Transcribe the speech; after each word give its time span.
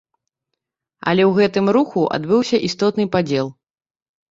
Але 1.11 1.23
ў 1.25 1.31
гэтым 1.41 1.69
руху 1.77 2.07
адбыўся 2.19 2.63
істотны 2.71 3.09
падзел. 3.19 3.55